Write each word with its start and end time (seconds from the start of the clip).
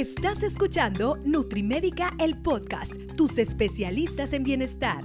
Estás 0.00 0.42
escuchando 0.42 1.18
Nutrimédica, 1.26 2.12
el 2.18 2.40
podcast, 2.40 2.94
tus 3.18 3.36
especialistas 3.36 4.32
en 4.32 4.44
bienestar. 4.44 5.04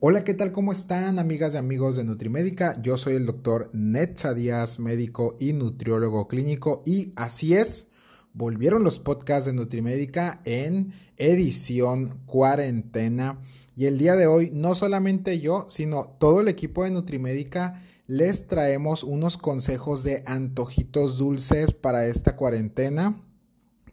Hola, 0.00 0.24
¿qué 0.24 0.32
tal? 0.32 0.52
¿Cómo 0.52 0.72
están, 0.72 1.18
amigas 1.18 1.52
y 1.52 1.58
amigos 1.58 1.96
de 1.96 2.04
Nutrimédica? 2.04 2.80
Yo 2.80 2.96
soy 2.96 3.16
el 3.16 3.26
doctor 3.26 3.68
Netza 3.74 4.32
Díaz, 4.32 4.78
médico 4.78 5.36
y 5.38 5.52
nutriólogo 5.52 6.28
clínico, 6.28 6.82
y 6.86 7.12
así 7.14 7.54
es, 7.54 7.88
volvieron 8.32 8.84
los 8.84 8.98
podcasts 8.98 9.44
de 9.44 9.52
Nutrimédica 9.52 10.40
en 10.46 10.94
edición 11.18 12.08
cuarentena. 12.24 13.38
Y 13.76 13.84
el 13.84 13.98
día 13.98 14.16
de 14.16 14.28
hoy, 14.28 14.50
no 14.50 14.76
solamente 14.76 15.40
yo, 15.40 15.66
sino 15.68 16.16
todo 16.18 16.40
el 16.40 16.48
equipo 16.48 16.84
de 16.84 16.90
Nutrimédica 16.90 17.82
les 18.06 18.46
traemos 18.46 19.02
unos 19.02 19.36
consejos 19.36 20.02
de 20.02 20.22
antojitos 20.26 21.18
dulces 21.18 21.72
para 21.72 22.06
esta 22.06 22.36
cuarentena, 22.36 23.22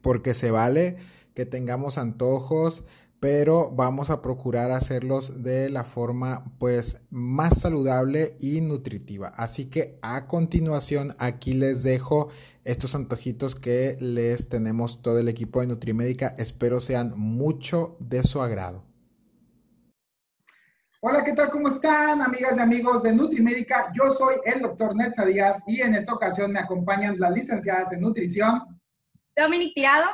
porque 0.01 0.33
se 0.33 0.51
vale 0.51 0.97
que 1.33 1.45
tengamos 1.45 1.97
antojos, 1.97 2.83
pero 3.21 3.69
vamos 3.69 4.09
a 4.09 4.21
procurar 4.21 4.71
hacerlos 4.71 5.43
de 5.43 5.69
la 5.69 5.83
forma 5.83 6.55
pues 6.57 7.01
más 7.11 7.59
saludable 7.59 8.35
y 8.39 8.61
nutritiva. 8.61 9.27
Así 9.29 9.65
que 9.65 9.99
a 10.01 10.27
continuación 10.27 11.15
aquí 11.19 11.53
les 11.53 11.83
dejo 11.83 12.29
estos 12.63 12.95
antojitos 12.95 13.53
que 13.55 13.95
les 14.01 14.49
tenemos 14.49 15.03
todo 15.03 15.19
el 15.19 15.29
equipo 15.29 15.61
de 15.61 15.67
Nutrimédica. 15.67 16.33
Espero 16.39 16.81
sean 16.81 17.13
mucho 17.15 17.95
de 17.99 18.23
su 18.23 18.41
agrado. 18.41 18.90
Hola, 21.03 21.23
¿qué 21.23 21.33
tal? 21.33 21.49
¿Cómo 21.49 21.67
están, 21.67 22.21
amigas 22.21 22.57
y 22.57 22.59
amigos 22.59 23.01
de 23.01 23.11
Nutrimédica? 23.11 23.91
Yo 23.91 24.11
soy 24.11 24.35
el 24.45 24.61
doctor 24.61 24.95
Netza 24.95 25.25
Díaz 25.25 25.63
y 25.65 25.81
en 25.81 25.95
esta 25.95 26.13
ocasión 26.13 26.51
me 26.51 26.59
acompañan 26.59 27.19
las 27.19 27.31
licenciadas 27.31 27.91
en 27.91 28.01
nutrición. 28.01 28.79
Dominic 29.35 29.73
Tirado. 29.73 30.11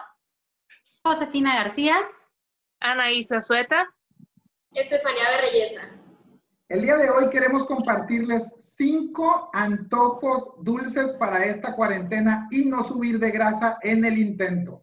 Josefina 1.04 1.56
García. 1.56 1.98
Anaísa 2.80 3.42
Sueta. 3.42 3.86
Estefanía 4.72 5.30
Berreyesa. 5.30 5.82
El 6.70 6.84
día 6.84 6.96
de 6.96 7.10
hoy 7.10 7.30
queremos 7.32 7.66
compartirles 7.66 8.54
cinco 8.58 9.50
antojos 9.52 10.54
dulces 10.62 11.12
para 11.12 11.44
esta 11.44 11.76
cuarentena 11.76 12.48
y 12.50 12.64
no 12.64 12.82
subir 12.82 13.20
de 13.20 13.32
grasa 13.32 13.78
en 13.82 14.06
el 14.06 14.18
intento. 14.18 14.82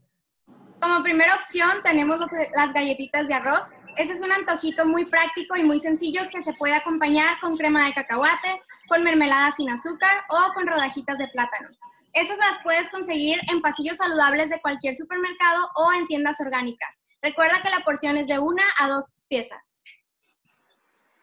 Como 0.82 1.02
primera 1.02 1.34
opción 1.34 1.80
tenemos 1.82 2.20
las 2.54 2.74
galletitas 2.74 3.26
de 3.26 3.32
arroz. 3.32 3.72
Este 3.96 4.12
es 4.12 4.20
un 4.20 4.32
antojito 4.32 4.84
muy 4.84 5.04
práctico 5.04 5.56
y 5.56 5.62
muy 5.62 5.78
sencillo 5.78 6.22
que 6.30 6.42
se 6.42 6.52
puede 6.54 6.74
acompañar 6.74 7.38
con 7.40 7.56
crema 7.56 7.86
de 7.86 7.92
cacahuate, 7.92 8.60
con 8.88 9.04
mermelada 9.04 9.52
sin 9.52 9.70
azúcar 9.70 10.24
o 10.28 10.52
con 10.52 10.66
rodajitas 10.66 11.18
de 11.18 11.28
plátano. 11.28 11.68
Estas 12.12 12.38
las 12.38 12.58
puedes 12.64 12.90
conseguir 12.90 13.38
en 13.52 13.60
pasillos 13.60 13.98
saludables 13.98 14.50
de 14.50 14.60
cualquier 14.60 14.96
supermercado 14.96 15.68
o 15.76 15.92
en 15.92 16.06
tiendas 16.06 16.40
orgánicas. 16.40 17.02
Recuerda 17.22 17.62
que 17.62 17.70
la 17.70 17.84
porción 17.84 18.16
es 18.16 18.26
de 18.26 18.40
una 18.40 18.64
a 18.80 18.88
dos 18.88 19.14
piezas. 19.28 19.80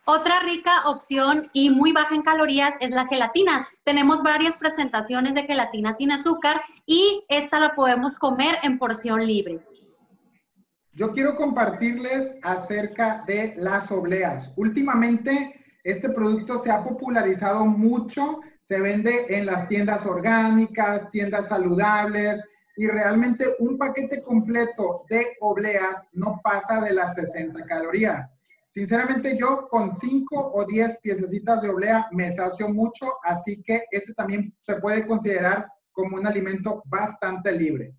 Otra 0.06 0.40
rica 0.40 0.90
opción 0.90 1.50
y 1.54 1.70
muy 1.70 1.92
baja 1.92 2.16
en 2.16 2.22
calorías 2.22 2.76
es 2.80 2.92
la 2.92 3.06
gelatina. 3.06 3.68
Tenemos 3.84 4.24
varias 4.24 4.58
presentaciones 4.58 5.36
de 5.36 5.44
gelatina 5.44 5.94
sin 5.94 6.12
azúcar 6.12 6.62
y 6.86 7.24
esta 7.28 7.60
la 7.60 7.76
podemos 7.76 8.18
comer 8.18 8.58
en 8.64 8.78
porción 8.78 9.26
libre. 9.26 9.60
Yo 10.94 11.14
quiero 11.14 11.36
compartirles 11.36 12.34
acerca 12.44 13.24
de 13.26 13.54
las 13.56 13.90
obleas. 13.92 14.54
Últimamente 14.58 15.56
este 15.86 16.10
producto 16.10 16.58
se 16.58 16.70
ha 16.70 16.84
popularizado 16.84 17.66
mucho, 17.66 18.42
se 18.60 18.82
vende 18.82 19.26
en 19.30 19.46
las 19.46 19.68
tiendas 19.68 20.06
orgánicas, 20.06 21.10
tiendas 21.10 21.48
saludables, 21.48 22.44
y 22.76 22.88
realmente 22.88 23.56
un 23.60 23.78
paquete 23.78 24.22
completo 24.22 25.06
de 25.10 25.38
obleas 25.40 26.08
no 26.12 26.42
pasa 26.44 26.82
de 26.82 26.94
las 26.94 27.16
60 27.16 27.64
calorías. 27.66 28.34
Sinceramente 28.68 29.38
yo 29.38 29.70
con 29.70 29.96
5 29.96 30.52
o 30.54 30.66
10 30.66 30.98
piececitas 31.02 31.62
de 31.62 31.70
oblea 31.70 32.08
me 32.12 32.32
sacio 32.32 32.68
mucho, 32.68 33.14
así 33.24 33.62
que 33.64 33.86
este 33.92 34.14
también 34.14 34.54
se 34.60 34.76
puede 34.76 35.08
considerar 35.08 35.68
como 35.94 36.18
un 36.18 36.28
alimento 36.28 36.84
bastante 36.86 37.52
libre. 37.54 37.94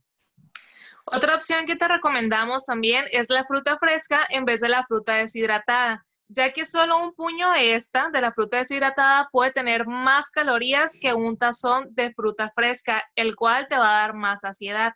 Otra 1.04 1.34
opción 1.34 1.66
que 1.66 1.76
te 1.76 1.88
recomendamos 1.88 2.64
también 2.64 3.04
es 3.12 3.28
la 3.28 3.44
fruta 3.44 3.76
fresca 3.78 4.26
en 4.30 4.44
vez 4.44 4.60
de 4.60 4.68
la 4.68 4.84
fruta 4.84 5.14
deshidratada 5.14 6.04
ya 6.32 6.50
que 6.52 6.64
solo 6.64 6.96
un 6.96 7.14
puño 7.14 7.50
de 7.52 7.74
esta, 7.74 8.08
de 8.10 8.20
la 8.20 8.32
fruta 8.32 8.58
deshidratada, 8.58 9.28
puede 9.30 9.52
tener 9.52 9.86
más 9.86 10.30
calorías 10.30 10.98
que 11.00 11.12
un 11.12 11.36
tazón 11.36 11.94
de 11.94 12.10
fruta 12.12 12.50
fresca, 12.54 13.04
el 13.14 13.36
cual 13.36 13.66
te 13.68 13.76
va 13.76 13.88
a 13.88 14.00
dar 14.00 14.14
más 14.14 14.40
saciedad. 14.40 14.92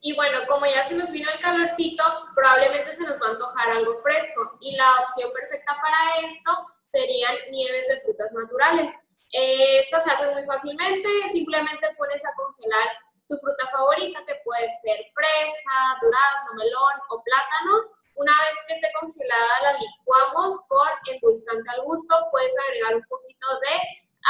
Y 0.00 0.14
bueno, 0.14 0.40
como 0.46 0.66
ya 0.66 0.86
se 0.86 0.94
nos 0.94 1.10
vino 1.10 1.28
el 1.30 1.40
calorcito, 1.40 2.04
probablemente 2.34 2.92
se 2.92 3.02
nos 3.02 3.20
va 3.20 3.28
a 3.28 3.30
antojar 3.30 3.70
algo 3.70 4.00
fresco. 4.02 4.58
Y 4.60 4.76
la 4.76 5.00
opción 5.02 5.32
perfecta 5.32 5.76
para 5.80 6.28
esto 6.28 6.66
serían 6.92 7.34
nieves 7.50 7.88
de 7.88 8.00
frutas 8.02 8.32
naturales. 8.32 8.94
Eh, 9.32 9.80
estas 9.80 10.04
se 10.04 10.10
hacen 10.10 10.32
muy 10.34 10.44
fácilmente, 10.44 11.08
simplemente 11.32 11.88
pones 11.96 12.24
a 12.24 12.32
congelar 12.34 12.88
tu 13.28 13.36
fruta 13.38 13.66
favorita, 13.70 14.24
que 14.26 14.34
puede 14.44 14.68
ser 14.82 14.98
fresa, 15.14 15.76
durazno, 16.00 16.54
melón 16.56 16.96
o 17.10 17.22
plátano, 17.22 17.98
una 18.16 18.32
vez 18.32 18.58
que 18.66 18.74
esté 18.74 18.88
congelada, 19.00 19.62
la 19.62 19.72
licuamos 19.78 20.60
con 20.66 20.88
endulzante 21.06 21.70
al 21.70 21.84
gusto. 21.84 22.14
Puedes 22.32 22.52
agregar 22.68 22.96
un 22.96 23.04
poquito 23.04 23.46
de 23.60 23.74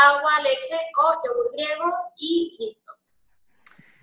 agua, 0.04 0.42
leche 0.42 0.78
o 1.00 1.12
yogur 1.24 1.52
griego 1.52 1.86
y 2.16 2.56
listo. 2.58 2.92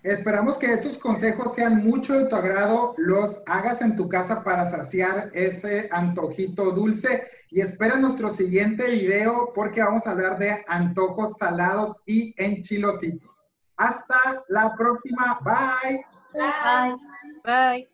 Esperamos 0.02 0.58
que 0.58 0.72
estos 0.72 0.98
consejos 0.98 1.54
sean 1.54 1.84
mucho 1.84 2.14
de 2.14 2.28
tu 2.28 2.36
agrado, 2.36 2.94
los 2.98 3.42
hagas 3.48 3.82
en 3.82 3.96
tu 3.96 4.08
casa 4.08 4.44
para 4.44 4.66
saciar 4.66 5.32
ese 5.34 5.90
antojito 5.92 6.72
dulce 6.72 7.28
y 7.50 7.62
espera 7.62 7.98
nuestro 7.98 8.30
siguiente 8.30 8.88
video 8.90 9.52
porque 9.54 9.82
vamos 9.82 10.06
a 10.06 10.12
hablar 10.12 10.38
de 10.38 10.64
antojos 10.68 11.38
salados 11.38 12.02
y 12.06 12.36
enchilositos. 12.38 13.45
Hasta 13.78 14.44
la 14.50 14.74
próxima. 14.76 15.40
Bye. 15.44 16.06
Bye. 16.34 16.96
Bye. 17.44 17.90